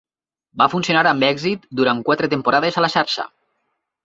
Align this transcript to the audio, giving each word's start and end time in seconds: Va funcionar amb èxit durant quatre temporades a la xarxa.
Va 0.61 0.67
funcionar 0.71 1.03
amb 1.09 1.25
èxit 1.27 1.67
durant 1.81 2.01
quatre 2.09 2.31
temporades 2.33 2.81
a 2.81 2.85
la 2.87 2.91
xarxa. 2.97 3.29